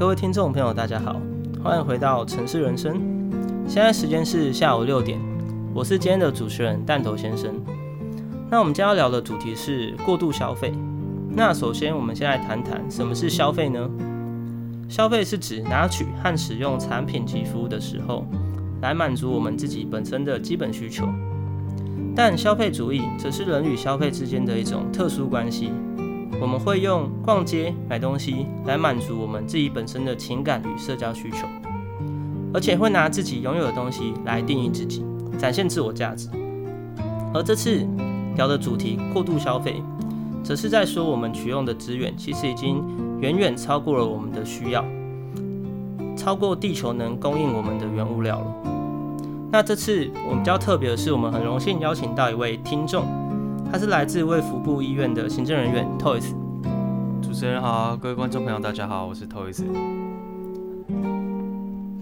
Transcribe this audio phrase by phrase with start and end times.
[0.00, 1.20] 各位听众朋友，大家好，
[1.62, 2.98] 欢迎回到城市人生。
[3.68, 5.20] 现在时间是下午六点，
[5.74, 7.52] 我是今天的主持人弹头先生。
[8.50, 10.72] 那我们今天要聊的主题是过度消费。
[11.28, 13.90] 那首先，我们先来谈谈什么是消费呢？
[14.88, 18.24] 消费是指拿取和使用产品及服务的时候，
[18.80, 21.06] 来满足我们自己本身的基本需求。
[22.16, 25.70] 但消费主义则是人与消费之间的一种特殊关系。
[26.40, 31.46] 我们会用逛街、买东西来满足我们自己本身的情感与社交需求，
[32.54, 35.04] 而且会拿自己拥有的东西来定义自己，
[35.38, 36.30] 展现自我价值。
[37.34, 37.86] 而这次
[38.36, 39.82] 聊的主题过度消费，
[40.42, 42.82] 则是在说我们取用的资源其实已经
[43.20, 44.82] 远远超过了我们的需要，
[46.16, 48.46] 超过地球能供应我们的原物料了。
[49.52, 53.04] 那这次我们比较特别的是，我们很荣幸邀请到一位听众。
[53.72, 56.34] 他是来自卫福部医院的行政人员 Toys。
[57.22, 59.64] 主持人好，各位观众朋友大家好，我是 Toys。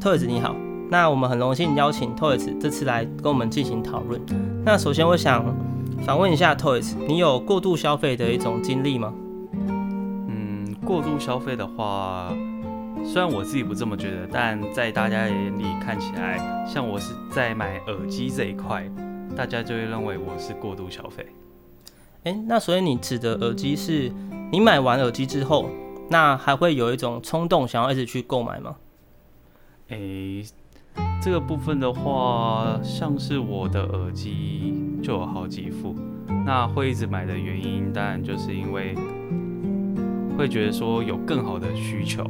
[0.00, 0.56] Toys 你好，
[0.90, 4.18] 那我们很荣幸邀请 Toys 这次来跟我们进行讨论。
[4.64, 5.44] 那首先我想
[6.02, 9.12] 反问一下 Toys，你有过度消费的一种经历吗？
[10.26, 12.32] 嗯，过度消费的话，
[13.04, 18.90] 虽然我自己不这么觉得，但在大家眼里看起来，像我是在买耳机这一块，
[19.36, 21.26] 大家就会认为我是过度消费。
[22.24, 24.12] 哎，那所以你指的耳机是
[24.50, 25.68] 你买完耳机之后，
[26.10, 28.76] 那还会有一种冲动想要一直去购买吗？
[29.88, 29.96] 哎，
[31.22, 35.94] 这个部分的话，像是我的耳机就有好几副，
[36.44, 38.94] 那会一直买的原因，当然就是因为
[40.36, 42.24] 会觉得说有更好的需求。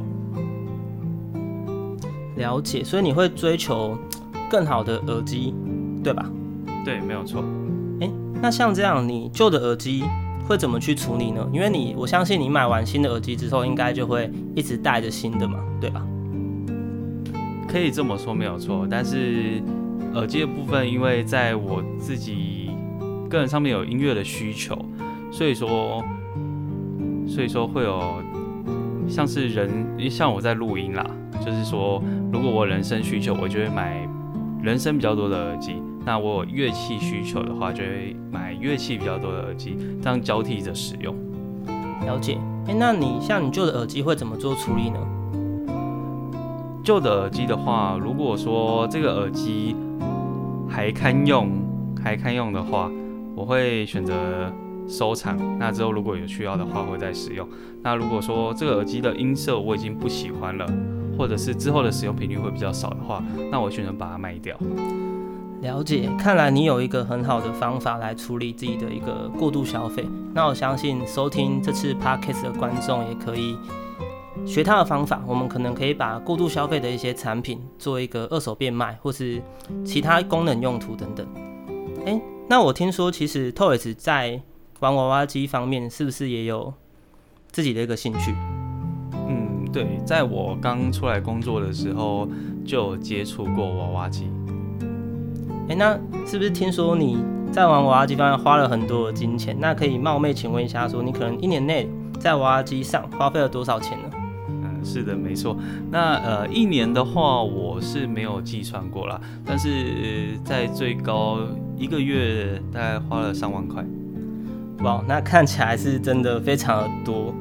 [2.37, 3.97] 了解，所以你会追求
[4.49, 5.53] 更好的耳机，
[6.01, 6.31] 对吧？
[6.85, 7.43] 对，没有错。
[8.41, 10.03] 那像这样，你旧的耳机
[10.47, 11.47] 会怎么去处理呢？
[11.51, 16.05] 因为你，我相信你买完新的耳机之后，应该就会一直带着新的嘛，对吧？
[17.67, 18.87] 可以这么说，没有错。
[18.89, 19.61] 但是
[20.15, 22.71] 耳机的部分，因为在我自己
[23.29, 24.73] 个人上面有音乐的需求，
[25.31, 26.03] 所以说，
[27.27, 28.01] 所以说会有
[29.07, 29.69] 像是人，
[30.09, 31.05] 像我在录音啦，
[31.45, 32.01] 就是说，
[32.31, 34.07] 如果我人声需求，我就会买
[34.63, 35.75] 人声比较多的耳机。
[36.09, 41.15] 那我有乐器需求的话，就会买乐器比较多的耳机，这样交替着使用。
[42.03, 42.39] 了解。
[42.65, 44.97] 哎，那你像你旧的耳机会怎么做处理呢？
[46.83, 49.75] 旧的耳机的话，如果说这个耳机
[50.67, 51.47] 还堪用，
[52.03, 52.89] 还堪用的话，
[53.35, 54.51] 我会选择
[54.87, 55.37] 收藏。
[55.59, 57.47] 那之后如果有需要的话，会再使用。
[57.83, 60.65] 那如果说这个耳机的音色我已经不喜欢了，
[61.15, 64.57] 或者是之后的使用频率会比较少的话，那我选择把它卖掉。
[65.61, 70.07] 了解，看来你有一个很好的方法来处理自己的一个过度消费。
[70.33, 73.57] 那我相信收听这次 podcast 的观众也可以
[74.45, 75.21] 学他的方法。
[75.27, 79.41] 我们可能可以把过度消费的一些产品做一个二手变卖，或是
[79.83, 81.27] 其他功能用途等等。
[82.05, 84.41] 诶，那我听说其实 Toys 在
[84.79, 86.73] 玩娃娃机方面是不是也有
[87.51, 88.33] 自己的一个兴趣？
[89.11, 92.25] 嗯，对，在我刚出来工作的时候
[92.65, 94.31] 就接触过娃娃机。
[95.69, 95.93] 哎，那
[96.25, 99.55] 是不是听说你在玩娃娃机方面花了很多的金钱？
[99.59, 101.87] 那可以冒昧请问一下，说你可能一年内
[102.19, 104.09] 在娃娃机上花费了多少钱呢？
[104.49, 105.55] 嗯，是的，没错。
[105.91, 111.37] 那呃，一年的话我是没有计算过啦，但是在最高
[111.77, 113.85] 一个月大概花了上万块。
[114.81, 117.31] 哇，那看起来是真的非常的多。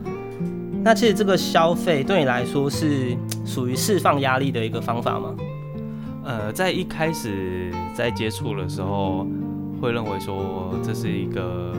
[0.84, 3.16] 那其实这个消费对你来说是
[3.46, 5.34] 属于释放压力的一个方法吗？
[6.28, 9.26] 呃，在一开始在接触的时候，
[9.80, 11.72] 会认为说这是一个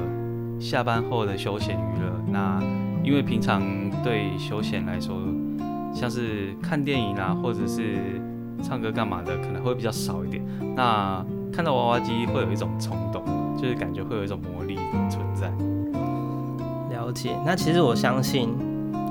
[0.60, 2.12] 下班后的休闲娱乐。
[2.32, 2.60] 那
[3.04, 3.62] 因为平常
[4.04, 5.16] 对休闲来说，
[5.94, 8.20] 像是看电影啊，或者是
[8.64, 10.44] 唱歌干嘛的，可能会比较少一点。
[10.76, 11.24] 那
[11.54, 13.24] 看到娃娃机会有一种冲动，
[13.56, 14.80] 就是感觉会有一种魔力
[15.12, 15.48] 存在。
[16.90, 17.38] 了解。
[17.46, 18.50] 那其实我相信，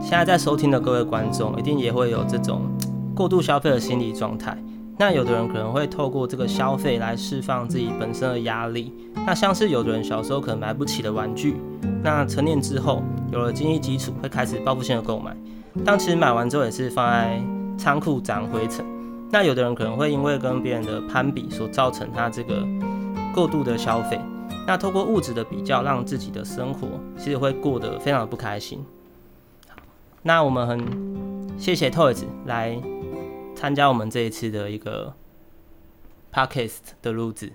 [0.00, 2.62] 现在在收听的各位观众，一定也会有这种
[3.14, 4.58] 过度消费的心理状态。
[4.98, 8.92] 那有的人可能会透过这个消费来释放自己本身的压力。
[9.24, 11.56] 那像是有的人小时候可能买不起的玩具，
[12.02, 13.02] 那成年之后
[13.32, 15.36] 有了经济基础，会开始报复性的购买。
[15.84, 17.40] 但其实买完之后也是放在
[17.78, 18.84] 仓库长灰尘。
[19.30, 22.66] 那有的人可能会因为跟别人的攀比所造成他这个
[23.32, 24.20] 过度的消费。
[24.66, 28.84] 那透过物质的比较，让自己的生活其实会过得非常的不开心。
[30.22, 30.84] 那我们很
[31.56, 32.76] 谢谢 Toys 来。
[33.58, 35.12] 参加我们这一次的一个
[36.32, 37.52] podcast 的录制。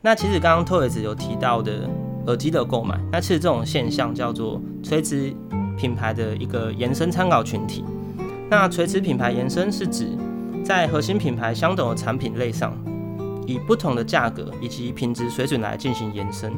[0.00, 1.86] 那其实刚刚 Toys 有提到的
[2.26, 5.34] 耳机的购买，那其实这种现象叫做垂直
[5.76, 7.84] 品牌的一个延伸参考群体。
[8.48, 10.08] 那垂直品牌延伸是指
[10.64, 12.74] 在核心品牌相等的产品类上，
[13.46, 16.50] 以不同的价格以及品质水准来进行延伸。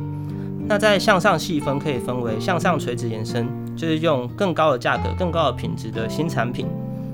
[0.68, 6.68] 那在向上细分，可以分为向上垂直延伸，就是用更高的价格、更高的品质的新产品；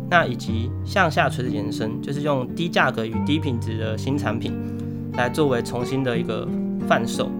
[0.09, 4.53] 那以及向下垂直延伸，就是用低价格与低品质的新产品
[5.15, 6.47] 来作为重新的一个
[6.87, 7.31] 贩售。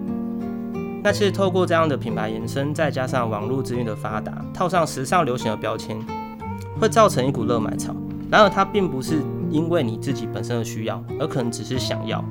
[1.03, 5.95] 那其实透过这样的品牌延伸，再加上网络资源的发达，套上时尚流行的标签，
[6.79, 7.95] 会造成一股热买潮。
[8.29, 12.21] 然而它并不是因为你自己本身的需要，而可能只是想要。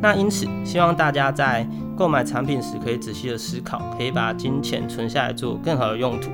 [0.00, 1.64] 那因此，希望大家在
[1.96, 6.30] 购买产品时可以仔细的思考，可以把金钱存下来做更好的用途。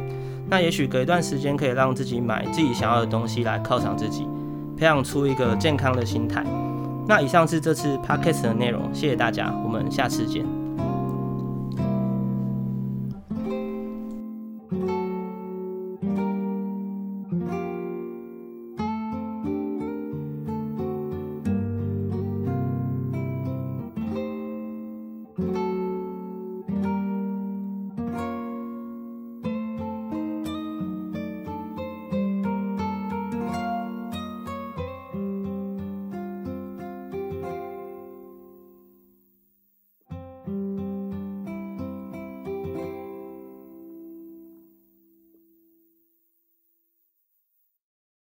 [0.48, 4.26] 那也许隔一段时间可以让自己买自己想要的东西来犒赏自己，
[4.76, 6.44] 培养出一个健康的心态。
[7.06, 10.63] 那以上是这次 podcast 的内容，谢谢大家，我们下次见。